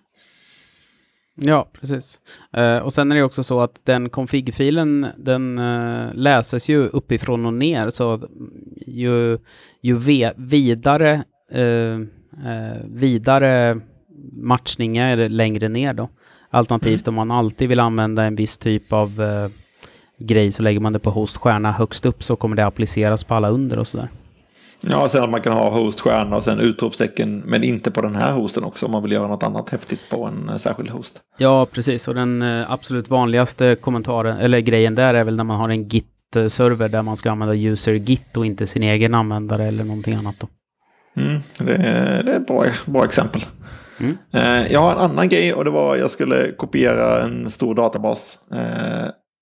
[1.41, 2.21] Ja, precis.
[2.57, 7.47] Uh, och sen är det också så att den config-filen den uh, läses ju uppifrån
[7.47, 8.29] och ner så
[8.87, 9.39] ju,
[9.81, 9.97] ju
[10.37, 11.23] vidare,
[11.57, 12.07] uh,
[12.85, 13.81] vidare
[14.33, 16.09] matchningar längre ner då.
[16.51, 17.19] Alternativt mm.
[17.19, 19.11] om man alltid vill använda en viss typ av
[20.19, 23.49] grej så lägger man det på hoststjärna högst upp så kommer det appliceras på alla
[23.49, 24.09] under och sådär.
[24.81, 28.33] Ja, sen att man kan ha hoststjärna och sen utropstecken, men inte på den här
[28.33, 31.21] hosten också om man vill göra något annat häftigt på en eh, särskild host.
[31.39, 32.09] Ja, precis.
[32.09, 35.89] Och den eh, absolut vanligaste kommentaren, eller grejen där är väl när man har en
[35.89, 40.15] git testserver där man ska använda user git och inte sin egen användare eller någonting
[40.15, 40.35] annat.
[40.39, 40.49] Då.
[41.21, 43.41] Mm, det, är, det är ett bra, bra exempel.
[44.01, 44.17] Mm.
[44.33, 47.75] Eh, jag har en annan grej och det var att jag skulle kopiera en stor
[47.75, 48.39] databas.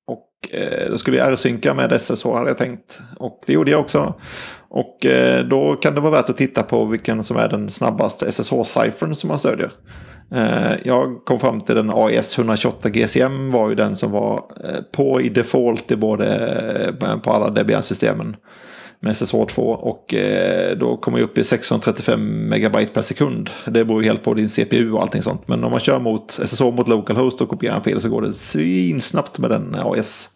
[0.07, 0.49] Och
[0.90, 3.01] då skulle jag R-synka med SSH hade jag tänkt.
[3.16, 4.14] Och det gjorde jag också.
[4.68, 8.26] Och eh, då kan det vara värt att titta på vilken som är den snabbaste
[8.31, 9.70] SSH-ciphern som man stödjer.
[10.35, 14.83] Eh, jag kom fram till den AES 128 GCM var ju den som var eh,
[14.92, 18.37] på i default i både på alla Debian-systemen
[19.06, 23.50] med SSH2 och eh, då kommer jag upp i 635 megabyte per sekund.
[23.64, 25.48] Det beror ju helt på din CPU och allting sånt.
[25.48, 28.32] Men om man kör mot SSH mot localhost och kopierar en fil så går det
[28.32, 30.28] svinsnabbt med den AES.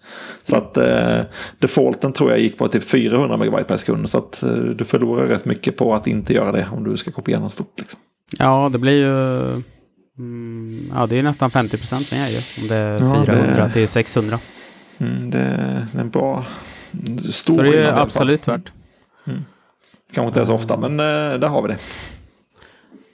[0.42, 1.20] Så att eh,
[1.59, 4.09] defaulten tror jag gick på typ 400 megabyte per sekund.
[4.09, 7.11] Så att eh, du förlorar rätt mycket på att inte göra det om du ska
[7.11, 7.78] kopiera något stort.
[7.78, 8.00] Liksom.
[8.38, 9.52] Ja, det blir ju...
[10.18, 12.38] Mm, ja, det är nästan 50 procent mer ju.
[12.62, 13.72] Om det är 400 ja, det...
[13.72, 14.38] till 600.
[14.98, 15.38] Mm, det,
[15.92, 16.44] det är en bra
[17.31, 18.72] Stor så det är absolut värt.
[19.26, 19.44] Mm.
[20.12, 21.79] Kanske inte så ofta, men uh, där har vi det.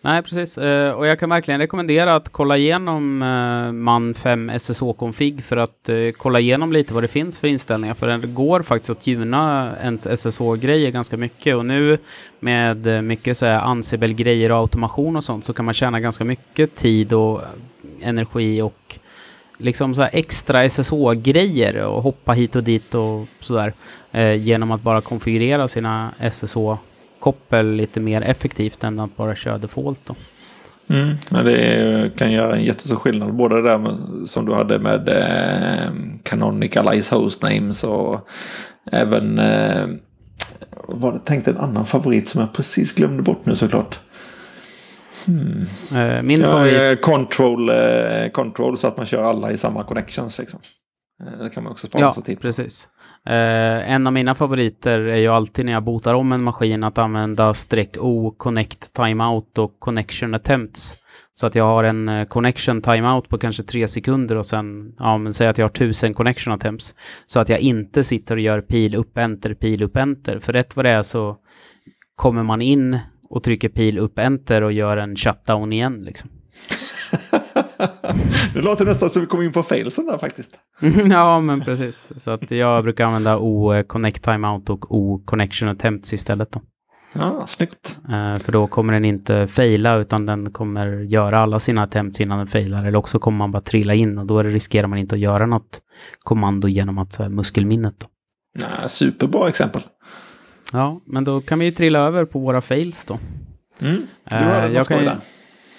[0.00, 0.58] Nej, precis.
[0.58, 5.90] Uh, och jag kan verkligen rekommendera att kolla igenom uh, MAN 5 SSH-config för att
[6.16, 7.94] kolla igenom lite vad det finns för inställningar.
[7.94, 11.56] För det går faktiskt att tuna ens SSH-grejer ganska mycket.
[11.56, 11.98] Och nu
[12.40, 16.74] med mycket så här Ansible-grejer och automation och sånt så kan man tjäna ganska mycket
[16.74, 17.40] tid och
[18.00, 18.98] energi och
[19.58, 23.72] liksom så extra SSH-grejer och hoppa hit och dit och sådär.
[24.12, 30.00] Eh, genom att bara konfigurera sina SSH-koppel lite mer effektivt än att bara köra default.
[30.04, 30.14] Då.
[30.88, 33.34] Mm, ja, det kan göra en jättestor skillnad.
[33.34, 35.90] Både det där med, som du hade med eh,
[36.22, 38.28] Canonicalize Host Names och
[38.92, 39.86] även eh,
[40.88, 43.98] var det tänkt en annan favorit som jag precis glömde bort nu såklart.
[45.26, 45.66] Hmm.
[45.94, 47.02] Eh, min ja, favorit...
[47.02, 50.38] Control, eh, control så att man kör alla i samma connections.
[50.38, 50.60] Liksom.
[51.22, 52.36] Eh, det kan man också spara ja, sig till.
[52.36, 52.88] precis.
[53.26, 56.98] Eh, en av mina favoriter är ju alltid när jag botar om en maskin att
[56.98, 60.98] använda streck O, connect timeout och connection attempts.
[61.34, 65.32] Så att jag har en connection timeout på kanske tre sekunder och sen, ja men
[65.32, 66.94] säg att jag har tusen connection attempts.
[67.26, 70.38] Så att jag inte sitter och gör pil upp enter, pil upp enter.
[70.38, 71.36] För rätt vad det är så
[72.16, 72.98] kommer man in
[73.30, 76.30] och trycker pil upp enter och gör en shutdown igen liksom.
[78.54, 80.58] det låter nästan som vi kom in på failsen där faktiskt.
[81.10, 82.12] ja, men precis.
[82.16, 86.62] Så att jag brukar använda O-connect timeout och O-connection attempts istället då.
[87.18, 87.98] Ja, snyggt.
[88.08, 92.38] Uh, för då kommer den inte faila utan den kommer göra alla sina attempts innan
[92.38, 92.84] den failar.
[92.84, 95.80] Eller också kommer man bara trilla in och då riskerar man inte att göra något
[96.18, 97.94] kommando genom att uh, muskelminnet.
[97.98, 98.06] Då.
[98.58, 99.82] Ja, superbra exempel.
[100.72, 103.18] Ja, men då kan vi ju trilla över på våra fails då.
[103.82, 104.06] Mm.
[104.24, 105.10] Du hade uh, jag kan ju,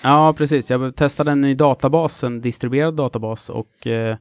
[0.01, 0.71] Ja, precis.
[0.71, 4.17] Jag testade en ny databas, en distribuerad databas och eh,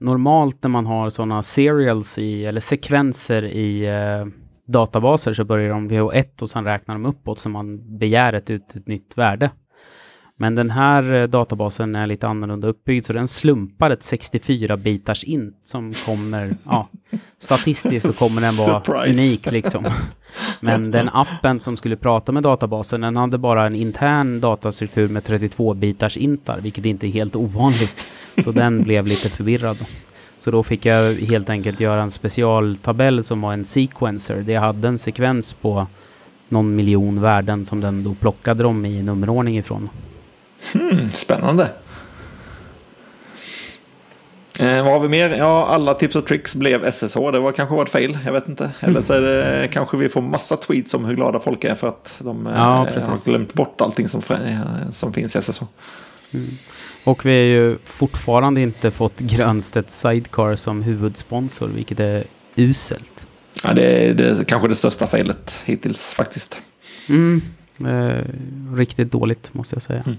[0.00, 4.26] normalt när man har sådana serials i, eller sekvenser i eh,
[4.66, 8.50] databaser så börjar de vid 1 och sen räknar de uppåt så man begär ett,
[8.50, 9.50] ut ett nytt värde.
[10.40, 15.56] Men den här eh, databasen är lite annorlunda uppbyggd så den slumpar ett 64-bitars int
[15.62, 16.88] som kommer, ja,
[17.38, 19.20] statistiskt så kommer den vara Surprise.
[19.20, 19.84] unik liksom.
[20.60, 25.22] Men den appen som skulle prata med databasen, den hade bara en intern datastruktur med
[25.22, 28.06] 32-bitars intar, vilket inte är helt ovanligt.
[28.44, 29.78] Så den blev lite förvirrad.
[30.38, 34.60] Så då fick jag helt enkelt göra en specialtabell som var en sequencer, där jag
[34.60, 35.86] hade en sekvens på
[36.48, 39.88] någon miljon värden som den då plockade dem i nummerordning ifrån.
[40.72, 41.68] Hmm, spännande.
[44.60, 45.30] Eh, vad har vi mer?
[45.38, 47.16] Ja, alla tips och tricks blev SSH.
[47.32, 48.18] Det var kanske var ett fail.
[48.24, 48.70] Jag vet inte.
[48.80, 51.88] Eller så är det kanske vi får massa tweets om hur glada folk är för
[51.88, 55.62] att de eh, ja, har glömt bort allting som, eh, som finns i SSH.
[56.30, 56.46] Mm.
[57.04, 62.24] Och vi har ju fortfarande inte fått Grönstedt Sidecar som huvudsponsor, vilket är
[62.56, 63.26] uselt.
[63.64, 66.56] Ja, det är, det är kanske det största failet hittills faktiskt.
[67.08, 67.42] Mm.
[67.86, 68.24] Eh,
[68.76, 70.02] riktigt dåligt måste jag säga.
[70.06, 70.18] Mm.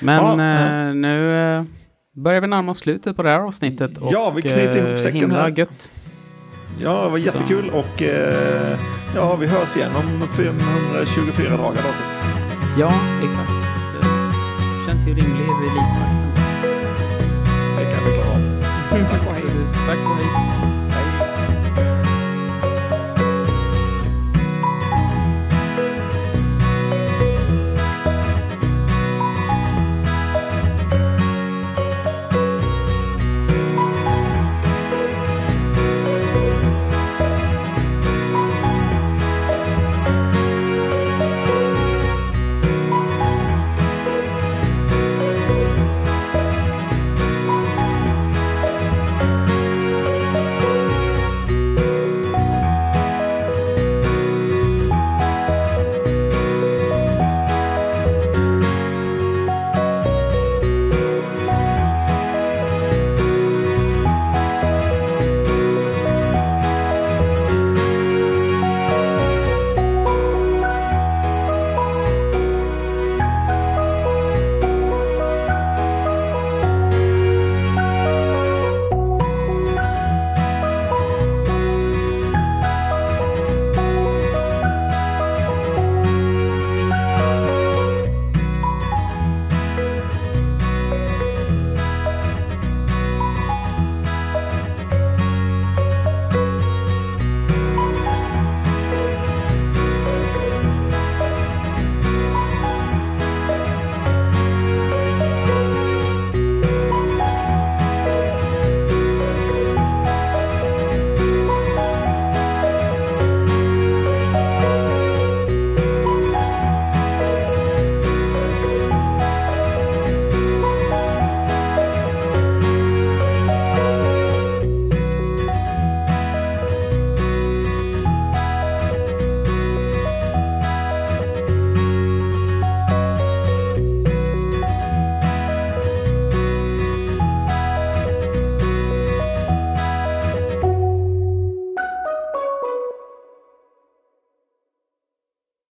[0.00, 1.64] Men ja, eh, nu eh,
[2.16, 3.90] börjar vi närma oss slutet på det här avsnittet.
[4.10, 5.58] Ja, vi knyter ihop säcken himla här.
[5.58, 5.92] gött.
[6.80, 8.78] Ja, det var jättekul och eh,
[9.14, 11.82] ja, vi hörs igen om 524 dagar.
[11.82, 11.94] Då.
[12.80, 12.92] Ja,
[13.28, 13.50] exakt.
[14.00, 16.38] Det känns ju rimlig releasetakt.
[17.78, 18.62] Det kan vi klara av.
[19.10, 19.44] Tack och hej.
[19.86, 20.83] Tack och hej.